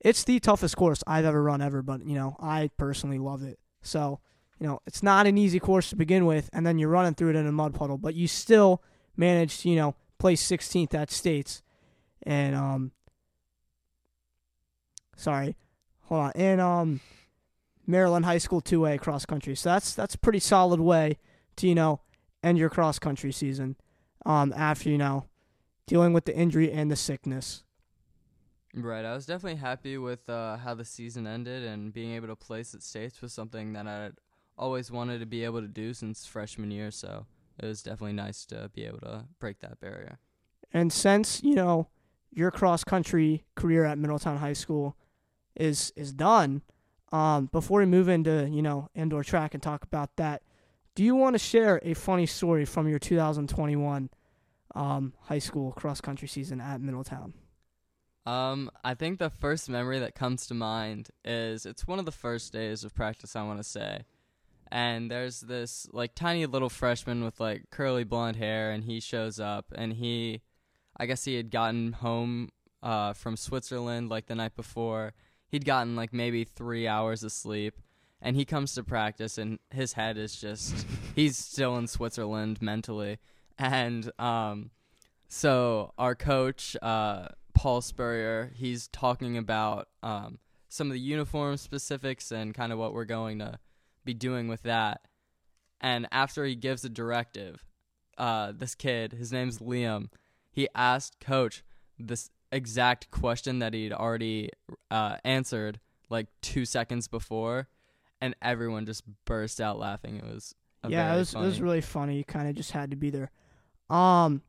[0.00, 3.58] it's the toughest course I've ever run ever, but you know, I personally love it.
[3.82, 4.20] So,
[4.58, 7.30] you know, it's not an easy course to begin with and then you're running through
[7.30, 8.82] it in a mud puddle, but you still
[9.16, 11.62] managed to, you know, place 16th at states
[12.22, 12.92] and um
[15.16, 15.56] sorry.
[16.02, 16.32] Hold on.
[16.34, 17.00] And um
[17.86, 19.54] Maryland High School 2A cross country.
[19.54, 21.18] So that's that's a pretty solid way
[21.56, 22.00] to, you know,
[22.42, 23.76] end your cross country season
[24.24, 25.24] um, after you know
[25.86, 27.62] dealing with the injury and the sickness.
[28.78, 29.06] Right.
[29.06, 32.74] I was definitely happy with uh, how the season ended and being able to place
[32.74, 34.20] at states was something that I'd
[34.58, 36.90] always wanted to be able to do since freshman year.
[36.90, 37.24] So
[37.58, 40.18] it was definitely nice to be able to break that barrier.
[40.74, 41.88] And since you know
[42.30, 44.94] your cross country career at Middletown High School
[45.54, 46.60] is is done,
[47.12, 50.42] um, before we move into you know indoor track and talk about that,
[50.94, 54.10] do you want to share a funny story from your 2021
[54.74, 57.32] um, high school cross country season at Middletown?
[58.26, 62.12] Um, I think the first memory that comes to mind is it's one of the
[62.12, 64.02] first days of practice, I want to say.
[64.70, 69.38] And there's this like tiny little freshman with like curly blonde hair, and he shows
[69.38, 70.42] up, and he,
[70.96, 72.50] I guess he had gotten home
[72.82, 75.14] uh, from Switzerland like the night before.
[75.48, 77.80] He'd gotten like maybe three hours of sleep,
[78.20, 80.84] and he comes to practice, and his head is just,
[81.14, 83.18] he's still in Switzerland mentally.
[83.56, 84.70] And um,
[85.28, 87.28] so our coach, uh,
[87.66, 92.94] Paul Spurrier, he's talking about um, some of the uniform specifics and kind of what
[92.94, 93.58] we're going to
[94.04, 95.00] be doing with that.
[95.80, 97.64] And after he gives a directive,
[98.18, 100.10] uh, this kid, his name's Liam,
[100.48, 101.64] he asked coach
[101.98, 104.50] this exact question that he'd already
[104.92, 107.66] uh, answered like two seconds before.
[108.20, 110.18] and everyone just burst out laughing.
[110.18, 112.18] It was a yeah, it was it was really funny.
[112.18, 113.32] You kind of just had to be there.
[113.90, 114.42] Um,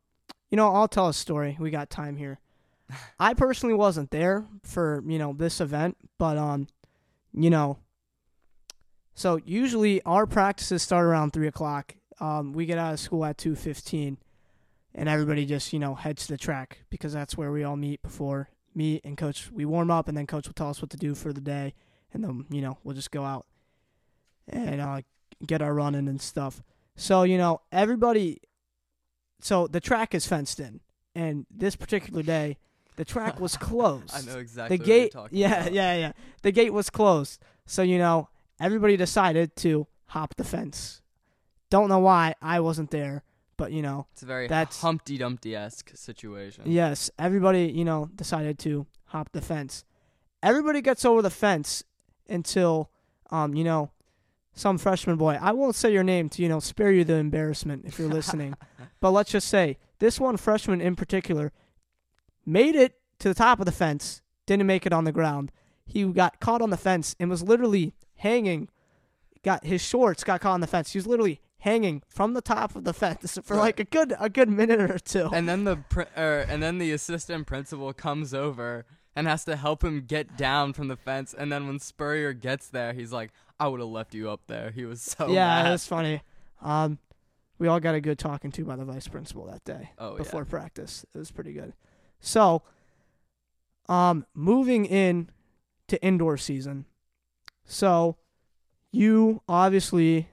[0.51, 1.57] you know, I'll tell a story.
[1.59, 2.39] We got time here.
[3.19, 6.67] I personally wasn't there for you know this event, but um,
[7.33, 7.79] you know,
[9.13, 11.95] so usually our practices start around three o'clock.
[12.19, 14.17] Um, we get out of school at two fifteen,
[14.95, 18.01] and everybody just you know heads to the track because that's where we all meet
[18.01, 19.49] before meet and coach.
[19.51, 21.73] We warm up, and then coach will tell us what to do for the day,
[22.13, 23.45] and then you know we'll just go out
[24.47, 25.01] and uh,
[25.45, 26.63] get our running and stuff.
[26.95, 28.39] So, you know, everybody
[29.41, 30.81] so the track is fenced in.
[31.15, 32.57] And this particular day,
[32.97, 34.11] the track was closed.
[34.13, 34.77] I know exactly.
[34.77, 35.73] the what you're gate talking Yeah, about.
[35.73, 36.11] yeah, yeah.
[36.41, 37.41] The gate was closed.
[37.65, 38.29] So, you know,
[38.59, 41.01] everybody decided to hop the fence.
[41.69, 43.23] Don't know why I wasn't there,
[43.57, 46.63] but you know, It's a very That's- Humpty Dumpty esque situation.
[46.65, 49.83] Yes, everybody, you know, decided to hop the fence.
[50.43, 51.83] Everybody gets over the fence
[52.29, 52.89] until,
[53.31, 53.91] um, you know,
[54.53, 55.37] some freshman boy.
[55.39, 58.55] I won't say your name to, you know, spare you the embarrassment if you're listening.
[58.99, 61.51] but let's just say this one freshman in particular
[62.47, 65.51] made it to the top of the fence, didn't make it on the ground.
[65.85, 68.69] He got caught on the fence and was literally hanging.
[69.43, 70.93] Got his shorts got caught on the fence.
[70.93, 74.29] He was literally hanging from the top of the fence for like a good a
[74.29, 75.29] good minute or two.
[75.31, 79.55] And then the pr- er, and then the assistant principal comes over and has to
[79.55, 81.33] help him get down from the fence.
[81.37, 84.71] And then when Spurrier gets there, he's like, "I would have left you up there."
[84.71, 85.71] He was so yeah, mad.
[85.71, 86.21] was funny.
[86.61, 86.99] Um,
[87.59, 90.45] we all got a good talking to by the vice principal that day oh before
[90.45, 91.05] practice.
[91.13, 91.73] It was pretty good.
[92.19, 92.63] So,
[93.87, 95.29] um, moving in
[95.87, 96.85] to indoor season.
[97.65, 98.17] So,
[98.91, 100.27] you obviously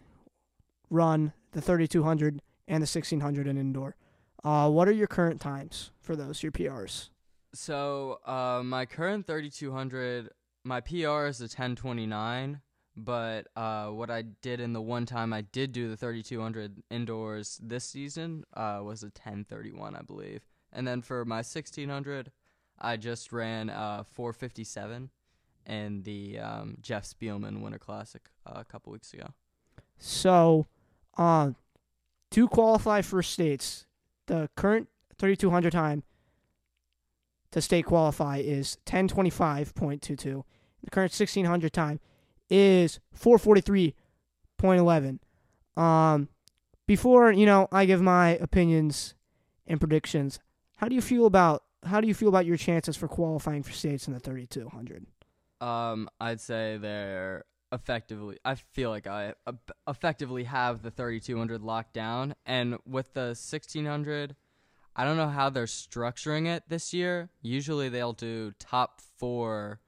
[0.90, 3.96] run the 3200 and the 1600 in indoor.
[4.42, 6.42] Uh, what are your current times for those?
[6.42, 7.08] Your PRs?
[7.54, 10.30] So, uh, my current 3200,
[10.64, 12.60] my PR is a 1029,
[12.96, 17.60] but uh, what I did in the one time I did do the 3200 indoors
[17.62, 20.42] this season uh, was a 1031, I believe.
[20.74, 22.30] And then for my 1600,
[22.78, 25.10] I just ran uh, 457
[25.66, 29.28] in the um, Jeff Spielman Winter Classic uh, a couple weeks ago.
[29.98, 30.66] So,
[31.16, 31.52] uh,
[32.32, 33.86] to qualify for states,
[34.26, 36.02] the current 3200 time
[37.52, 40.42] to state qualify is 1025.22.
[40.82, 42.00] The current 1600 time
[42.50, 45.20] is 443.11.
[45.76, 46.28] Um,
[46.86, 49.14] before you know, I give my opinions
[49.66, 50.40] and predictions.
[50.76, 53.72] How do you feel about how do you feel about your chances for qualifying for
[53.72, 55.06] states in the 3200?
[55.60, 58.38] Um, I'd say they're effectively.
[58.44, 59.52] I feel like I uh,
[59.88, 64.36] effectively have the 3200 locked down, and with the 1600,
[64.96, 67.30] I don't know how they're structuring it this year.
[67.42, 69.80] Usually they'll do top four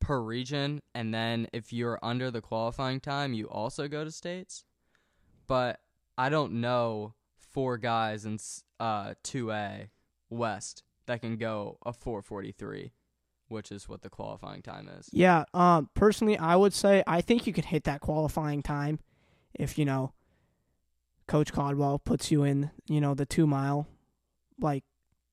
[0.00, 4.64] per region, and then if you're under the qualifying time, you also go to states.
[5.46, 5.80] But
[6.16, 8.38] I don't know four guys in
[8.80, 9.88] uh 2A
[10.32, 12.92] West that can go a 443
[13.52, 15.08] which is what the qualifying time is.
[15.12, 18.98] Yeah, um, personally, I would say I think you can hit that qualifying time
[19.54, 20.14] if you know
[21.28, 23.86] Coach Caldwell puts you in, you know, the two mile,
[24.58, 24.84] like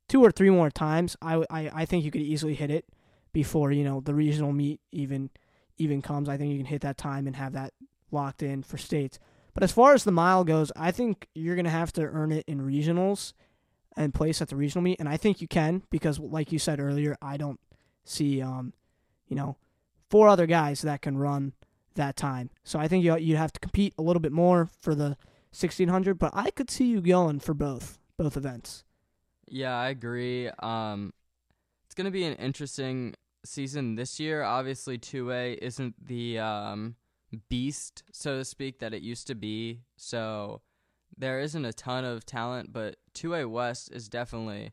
[0.07, 1.15] two or three more times.
[1.21, 2.85] I I, I think you could easily hit it
[3.31, 5.29] before you know the regional meet even
[5.77, 6.29] even comes.
[6.29, 7.73] I think you can hit that time and have that
[8.11, 9.17] locked in for states.
[9.53, 12.45] But as far as the mile goes, I think you're gonna have to earn it
[12.47, 13.33] in regionals
[13.99, 16.79] and place at the regional meet, and I think you can because, like you said
[16.79, 17.59] earlier, I don't
[18.05, 18.73] see um,
[19.27, 19.57] you know,
[20.09, 21.53] four other guys that can run
[21.95, 22.49] that time.
[22.63, 25.17] So I think you you'd have to compete a little bit more for the
[25.51, 28.83] 1600, but I could see you going for both both events.
[29.47, 30.49] Yeah, I agree.
[30.59, 31.13] Um,
[31.85, 34.43] it's gonna be an interesting season this year.
[34.43, 36.95] Obviously, two A isn't the um,
[37.49, 39.81] beast, so to speak, that it used to be.
[39.97, 40.61] So
[41.19, 44.71] there isn't a ton of talent, but two A West is definitely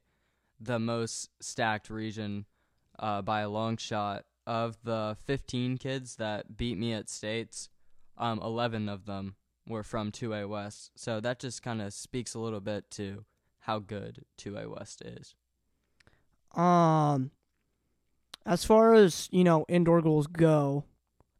[0.58, 2.46] the most stacked region
[2.98, 4.24] uh, by a long shot.
[4.46, 7.68] Of the 15 kids that beat me at states,
[8.16, 9.34] um, 11 of them
[9.66, 10.92] were from 2A West.
[10.94, 13.24] So that just kind of speaks a little bit to
[13.58, 15.34] how good 2A West is.
[16.56, 17.32] Um,
[18.46, 20.84] as far as you know, indoor goals go,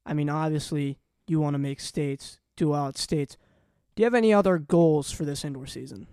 [0.05, 0.99] I mean, obviously
[1.29, 3.37] you want to make states, do at states.
[3.97, 6.07] Do you have any other goals for this indoor season?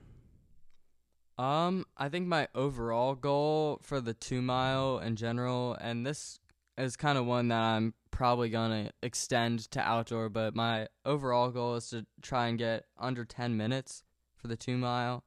[1.37, 6.39] Um, I think my overall goal for the two mile in general, and this
[6.77, 11.75] is kind of one that I'm probably gonna extend to outdoor, but my overall goal
[11.75, 14.03] is to try and get under 10 minutes
[14.37, 15.25] for the two mile,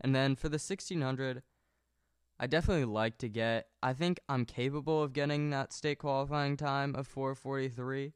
[0.00, 1.44] and then for the 1600,
[2.40, 3.68] I definitely like to get.
[3.84, 8.14] I think I'm capable of getting that state qualifying time of 4:43,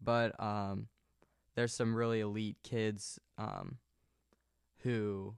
[0.00, 0.88] but um,
[1.54, 3.78] there's some really elite kids um,
[4.78, 5.34] who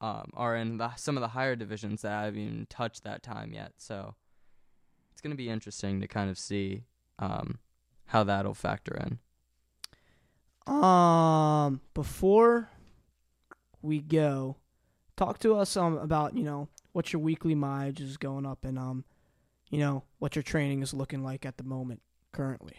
[0.00, 3.22] um, are in the, some of the higher divisions that I haven't even touched that
[3.22, 3.72] time yet.
[3.78, 4.14] So
[5.12, 6.84] it's going to be interesting to kind of see
[7.18, 7.58] um,
[8.06, 9.18] how that'll factor in.
[10.72, 12.70] Um, before
[13.82, 14.56] we go,
[15.16, 18.78] talk to us um about you know what your weekly mileage is going up and
[18.78, 19.04] um,
[19.70, 22.76] you know what your training is looking like at the moment currently.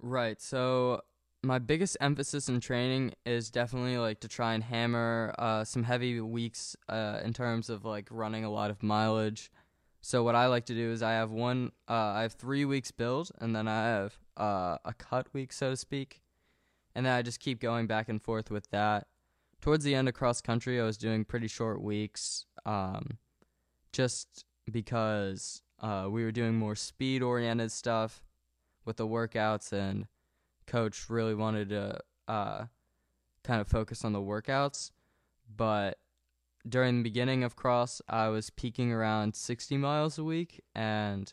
[0.00, 0.40] Right.
[0.40, 1.02] So
[1.44, 6.20] my biggest emphasis in training is definitely like to try and hammer uh, some heavy
[6.20, 9.50] weeks uh, in terms of like running a lot of mileage.
[10.00, 12.90] So what I like to do is I have one, uh, I have three weeks
[12.90, 16.22] build, and then I have uh, a cut week, so to speak,
[16.94, 19.06] and then I just keep going back and forth with that.
[19.60, 23.18] Towards the end of cross country, I was doing pretty short weeks, um,
[23.92, 28.24] just because uh, we were doing more speed oriented stuff
[28.84, 30.08] with the workouts, and
[30.66, 31.98] coach really wanted to
[32.28, 32.64] uh,
[33.42, 34.90] kind of focus on the workouts.
[35.54, 35.98] But
[36.68, 41.32] during the beginning of cross, I was peaking around 60 miles a week, and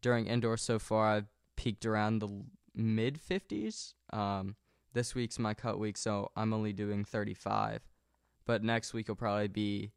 [0.00, 2.44] during indoor so far, I've peaked around the
[2.74, 3.94] mid 50s.
[4.12, 4.56] Um,
[4.92, 7.88] this week's my cut week, so I'm only doing 35.
[8.46, 9.92] But next week will probably be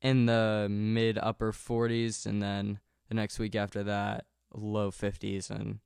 [0.00, 5.80] in the mid upper 40s, and then the next week after that, low 50s and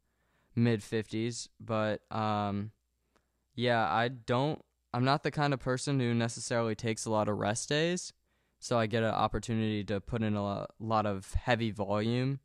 [0.55, 1.49] mid 50s.
[1.61, 2.73] But um,
[3.55, 4.63] yeah, I don't.
[4.95, 8.13] I'm not the kind of person who necessarily takes a lot of rest days,
[8.59, 12.41] so I get an opportunity to put in a lot of heavy volume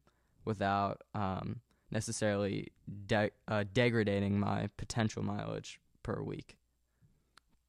[0.45, 1.59] without um,
[1.91, 2.69] necessarily
[3.05, 6.57] de- uh, degrading my potential mileage per week.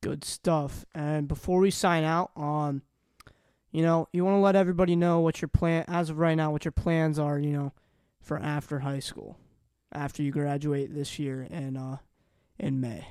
[0.01, 0.85] Good stuff.
[0.95, 2.83] And before we sign out, um,
[3.73, 6.51] you know, you want to let everybody know what your plan as of right now,
[6.51, 7.73] what your plans are, you know,
[8.21, 9.39] for after high school,
[9.93, 11.99] after you graduate this year in uh
[12.59, 13.07] in May.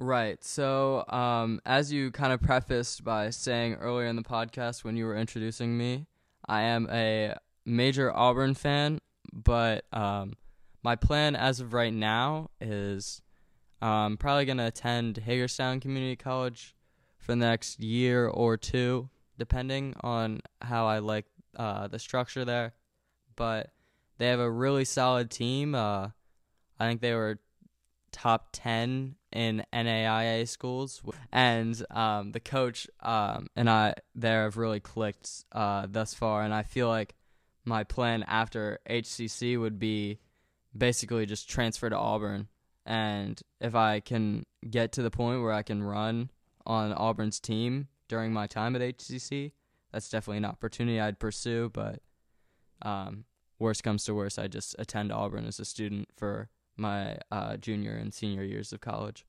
[0.00, 0.42] Right.
[0.44, 5.06] So, um, as you kind of prefaced by saying earlier in the podcast when you
[5.06, 6.06] were introducing me,
[6.48, 7.34] I am a
[7.66, 9.00] major Auburn fan,
[9.32, 10.34] but um,
[10.84, 13.22] my plan as of right now is
[13.82, 16.76] I'm probably going to attend Hagerstown Community College
[17.18, 21.26] for the next year or two, depending on how I like
[21.56, 22.72] uh, the structure there.
[23.34, 23.70] But
[24.18, 25.74] they have a really solid team.
[25.74, 26.08] Uh,
[26.78, 27.38] I think they were
[28.12, 31.02] top 10 in NAIA schools,
[31.32, 36.42] and um, the coach um, and I there have really clicked uh, thus far.
[36.42, 37.14] And I feel like
[37.64, 40.18] my plan after HCC would be
[40.76, 42.48] basically just transfer to Auburn.
[42.86, 46.30] And if I can get to the point where I can run
[46.66, 49.52] on Auburn's team during my time at HCC,
[49.92, 51.70] that's definitely an opportunity I'd pursue.
[51.72, 52.00] But
[52.80, 53.24] um,
[53.58, 57.92] worst comes to worst, I just attend Auburn as a student for my uh, junior
[57.92, 59.24] and senior years of college.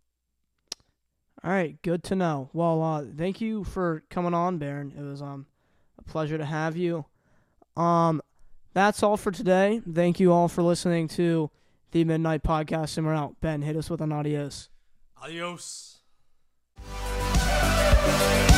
[1.43, 2.49] All right, good to know.
[2.53, 4.93] Well, uh, thank you for coming on, Baron.
[4.97, 5.45] It was um
[5.97, 7.05] a pleasure to have you.
[7.77, 8.21] Um,
[8.73, 9.81] that's all for today.
[9.91, 11.49] Thank you all for listening to
[11.91, 12.97] the MidKnight Podcast.
[12.97, 13.35] And we're out.
[13.41, 14.69] Ben, hit us with an adios.
[15.21, 15.99] Adios.
[18.01, 18.48] Thank